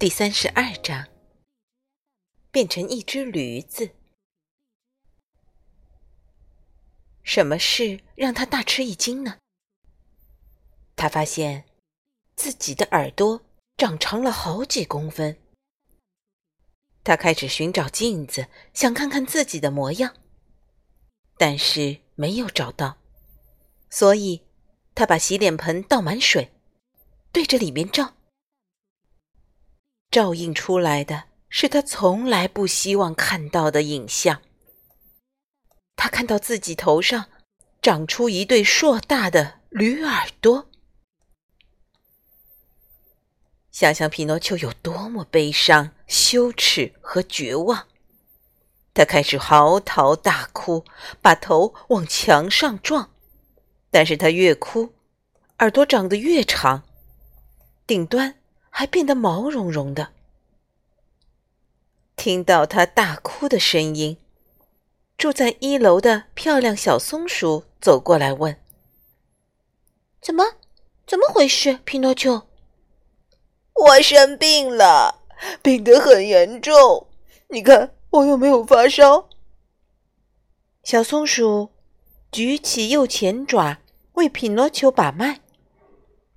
[0.00, 1.08] 第三十二章：
[2.52, 3.90] 变成一只驴子。
[7.24, 9.38] 什么事让他大吃一惊呢？
[10.94, 11.64] 他发现
[12.36, 13.42] 自己的耳朵。
[13.76, 15.36] 长长了好几公分。
[17.02, 20.16] 他开始寻找镜子，想看看自己的模样，
[21.36, 22.98] 但是没有找到，
[23.90, 24.44] 所以
[24.94, 26.52] 他把洗脸盆倒满水，
[27.32, 28.17] 对着里面照。
[30.10, 34.40] 照映出来的是他从来不希望看到的影像。
[35.96, 37.26] 他看到自己头上
[37.82, 40.68] 长出一对硕大的驴耳朵。
[43.70, 47.86] 想想匹诺丘有多么悲伤、羞耻和绝望，
[48.92, 50.84] 他开始嚎啕大哭，
[51.22, 53.10] 把头往墙上撞。
[53.90, 54.94] 但是他越哭，
[55.60, 56.82] 耳朵长得越长，
[57.86, 58.37] 顶端
[58.70, 60.10] 还变得毛茸茸的。
[62.16, 64.16] 听到他大哭的声音，
[65.16, 68.60] 住在一楼的漂亮小松鼠走过来问
[70.20, 70.44] ：“怎么？
[71.06, 72.42] 怎么回事，匹诺丘？”
[73.74, 75.22] 我生病了，
[75.62, 77.06] 病得很严重。
[77.50, 79.28] 你看，我又没有发烧。
[80.82, 81.70] 小松鼠
[82.32, 83.78] 举起右前爪
[84.14, 85.40] 为匹诺丘把脉，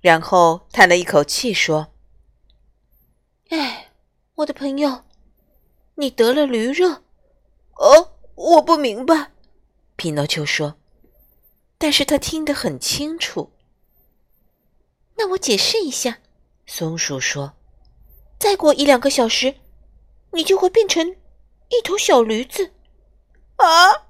[0.00, 1.92] 然后叹了一口气说
[3.48, 3.92] ：“哎，
[4.36, 5.04] 我的朋友，
[5.94, 7.02] 你得了驴热。”
[7.78, 9.32] 哦，我不明白。
[9.96, 10.76] 匹诺丘说，
[11.78, 13.52] 但是他听得很清楚。
[15.16, 16.18] 那我解释一下。
[16.66, 17.54] 松鼠说
[18.38, 19.56] ：“再过一两个小时，
[20.32, 21.16] 你就会变成
[21.68, 22.72] 一头小驴子。”
[23.56, 24.02] 啊啊！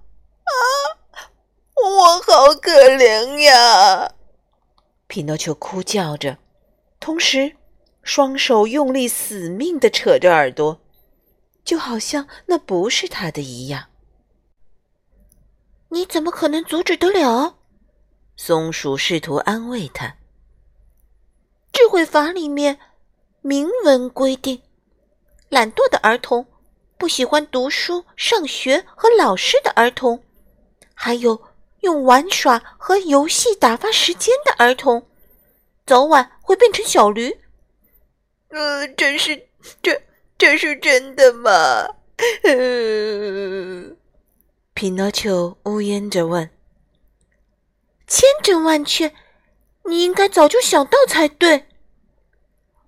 [1.77, 4.15] 我好可怜呀！
[5.07, 6.39] 匹诺丘哭叫着，
[6.99, 7.57] 同时
[8.03, 10.81] 双手用力死命的扯着耳朵，
[11.65, 13.89] 就好像那不是他的一样。
[15.91, 17.57] 你怎么可能阻止得了？
[18.37, 20.17] 松鼠试图安慰他。
[21.73, 22.79] 智慧法里面
[23.43, 24.63] 明文规定，
[25.49, 26.47] 懒惰的儿童、
[26.97, 30.23] 不喜欢读书、上学和老师的儿童，
[30.95, 31.41] 还有
[31.81, 35.07] 用玩耍和游戏打发时间的儿童，
[35.87, 37.39] 早晚会变成小驴。
[38.51, 39.47] 呃，这是
[39.83, 40.01] 这
[40.37, 41.51] 这是真的吗？
[42.45, 43.85] 呃
[44.75, 46.49] 匹诺丘呜咽着问
[48.07, 49.13] ：“千真万确。”
[49.89, 51.65] 你应该早就想到才对，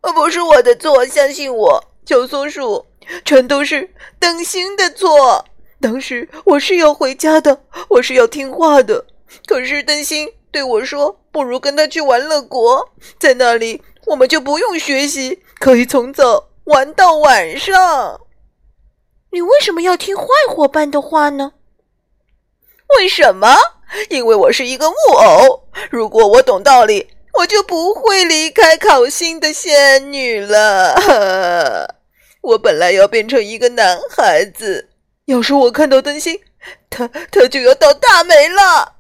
[0.03, 2.85] 呃，不是我的错，相信我，小松鼠，
[3.25, 5.47] 全都是灯芯的错。
[5.81, 9.07] 当时我是要回家的，我是要听话的，
[9.47, 18.21] 可是灯芯对我说：“不如跟他去玩乐国，在那里我们就不用学习，可以从早玩到晚上。”
[19.31, 21.53] 你为什么要听坏伙伴的话呢？
[22.99, 23.55] 为什么？
[24.09, 31.95] 因为我是一个木偶，如果我懂道理，我就不会离开烤心的仙女了。
[32.43, 34.91] 我本来要变成一个男孩子，
[35.27, 36.41] 要是我看到灯芯，
[36.89, 38.97] 他他就要倒大霉了。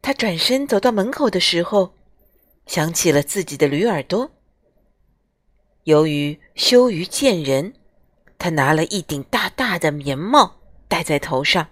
[0.00, 1.92] 他转身走到门口的时候，
[2.66, 4.30] 想起了自己的驴耳朵。
[5.90, 7.74] 由于羞于见人，
[8.38, 11.68] 他拿了一顶大大的棉帽戴在头上。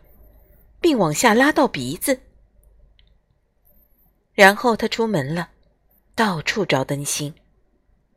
[0.80, 2.20] 并往下拉到鼻子，
[4.32, 5.50] 然后他出门了，
[6.14, 7.34] 到处找灯芯。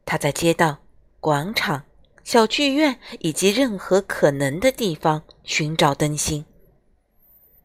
[0.06, 0.78] 他在街道、
[1.20, 1.84] 广场、
[2.24, 6.46] 小剧院以及任何可能的地方寻找灯芯，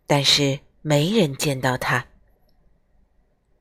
[0.06, 2.06] 但是没人见到他。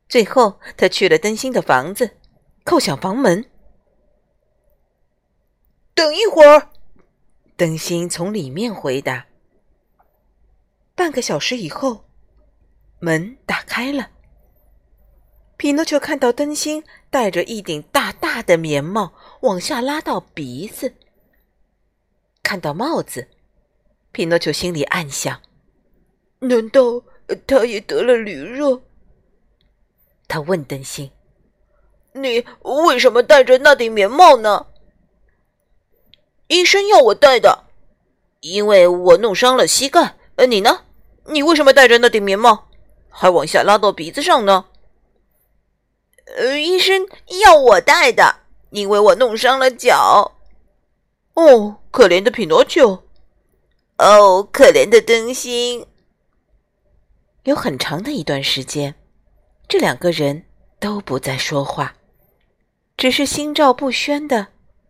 [0.07, 2.11] 最后，他去了灯芯的房子，
[2.63, 3.43] 叩响房门。
[5.95, 6.71] 等一会儿，
[7.55, 9.27] 灯芯从里面回答。
[10.93, 12.03] 半个小时以后，
[12.99, 14.09] 门打开了。
[15.55, 19.13] 匹诺丘看到灯芯戴着一顶大大的棉帽，
[19.43, 20.93] 往下拉到鼻子。
[22.43, 23.29] 看到帽子，
[24.11, 25.41] 匹诺丘心里暗想：
[26.39, 27.01] 难道
[27.47, 28.81] 他也得了驴热？
[30.27, 31.09] 他问灯芯
[32.11, 34.67] ：“你为什么戴着那顶棉帽呢？”
[36.47, 37.65] 医生要我戴的，
[38.41, 40.15] 因为我弄伤了膝盖。
[40.35, 40.81] 呃，你呢？
[41.27, 42.67] 你为什么戴着那顶棉帽，
[43.09, 44.65] 还往下拉到鼻子上呢？
[46.37, 47.07] 呃，医生
[47.41, 50.33] 要我戴的，因为我弄伤了脚。
[51.33, 53.03] 哦，可怜的匹诺丘。
[53.97, 55.87] 哦，可怜的灯芯。
[57.43, 58.95] 有很长的一段时间，
[59.67, 60.45] 这两个人
[60.79, 61.95] 都不再说话，
[62.97, 64.47] 只是心照不宣的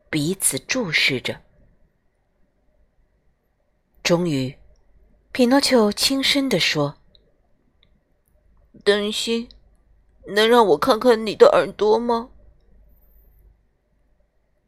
[0.10, 1.42] 彼此注视着。
[4.06, 4.56] 终于，
[5.32, 6.98] 匹诺丘轻声地说
[8.86, 9.50] ：“灯芯，
[10.28, 12.30] 能让我看看你的耳朵吗？”“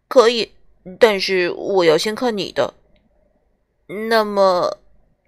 [0.09, 0.53] 可以，
[0.99, 2.73] 但是我要先看你的。
[4.09, 4.79] ”“那么，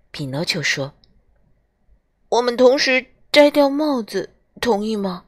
[0.09, 0.95] 匹诺丘说，
[2.29, 5.25] 我们同时摘掉帽子，同意吗？”“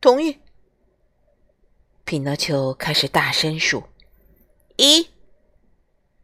[0.00, 0.38] 同意。”
[2.06, 3.82] 匹诺丘开始大声数
[4.78, 5.08] ：“一、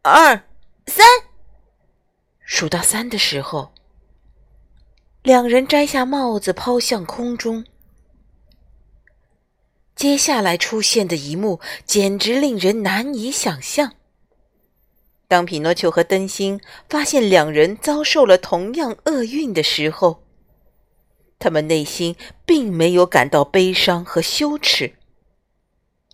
[0.03, 0.41] 二、
[0.87, 1.05] 三。”
[2.51, 3.71] 数到三的时候，
[5.21, 7.63] 两人摘下帽子，抛向空中。
[9.95, 13.93] 接下来出现的一幕简直令人难以想象。
[15.27, 16.59] 当匹诺丘和灯芯
[16.89, 20.23] 发现两人遭受了同样厄运的时候，
[21.37, 22.15] 他们内心
[22.47, 24.95] 并没有感到悲伤和羞耻。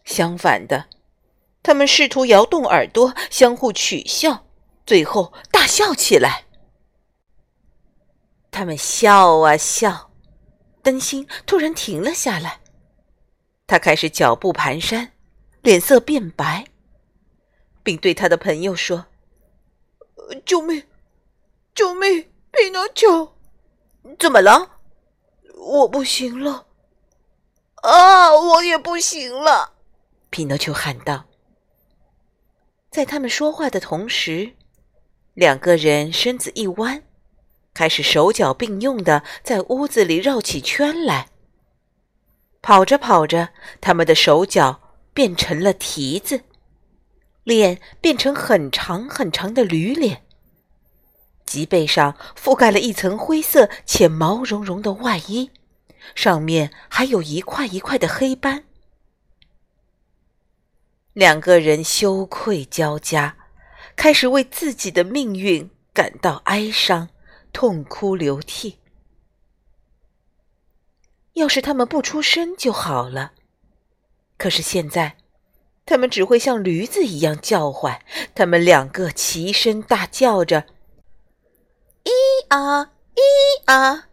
[0.04, 0.88] 相反的，
[1.64, 4.45] 他们试图摇动耳朵，相互取笑。
[4.86, 6.46] 最后大笑起来。
[8.52, 10.12] 他们笑啊笑，
[10.82, 12.62] 灯芯突然停了下来。
[13.68, 15.10] 他开始脚步蹒跚，
[15.62, 16.68] 脸色变白，
[17.84, 19.08] 并对他的朋友说
[20.46, 20.88] ：“救命！
[21.74, 22.32] 救命！
[22.52, 23.34] 匹诺丘，
[24.20, 24.80] 怎么了？
[25.58, 26.68] 我不行了！
[27.82, 29.74] 啊，我也不行了！”
[30.30, 31.26] 匹诺丘喊道。
[32.92, 34.56] 在他们说话的同时。
[35.36, 37.04] 两个人身子一弯，
[37.74, 41.28] 开始手脚并用的在屋子里绕起圈来。
[42.62, 43.50] 跑着跑着，
[43.82, 44.80] 他们的手脚
[45.14, 46.42] 变成了蹄子，
[47.44, 50.24] 脸变成很长很长的驴脸，
[51.46, 55.52] 脊背上覆盖了一层灰色且毛茸茸的外衣，
[56.16, 58.64] 上面还有一块一块的黑斑。
[61.12, 63.36] 两个人羞愧交加。
[63.96, 67.10] 开始为自己的命运感到哀伤，
[67.52, 68.80] 痛哭流涕。
[71.34, 73.34] 要是他们不出声就好了，
[74.38, 75.18] 可是现在，
[75.86, 78.02] 他们只会像驴子一样叫唤。
[78.34, 80.66] 他们两个齐声大叫着
[82.06, 82.12] ：“咿
[82.50, 82.92] 啊，咿
[83.66, 84.10] 啊！”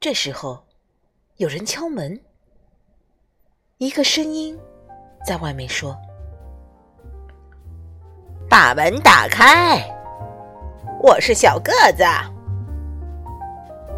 [0.00, 0.66] 这时候，
[1.36, 2.20] 有人敲门。
[3.78, 4.58] 一个声音
[5.26, 5.96] 在外面说。
[8.52, 9.82] 把门打开，
[11.00, 12.04] 我是小个子。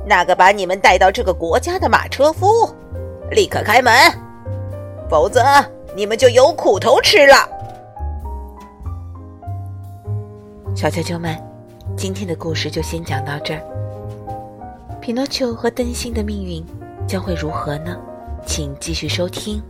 [0.06, 2.72] 那个把你们带到这个国家的马车夫，
[3.32, 3.92] 立刻开门，
[5.10, 5.42] 否则
[5.96, 7.34] 你们就有苦头吃了。
[10.76, 11.36] 小啾啾们，
[11.96, 13.60] 今天的故事就先讲到这儿。
[15.00, 16.64] 匹诺丘和灯芯的命运
[17.08, 17.96] 将会如何呢？
[18.46, 19.60] 请继续收听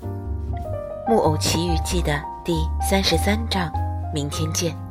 [1.09, 3.73] 《木偶奇遇记》的第三十三章。
[4.15, 4.84] 明天见。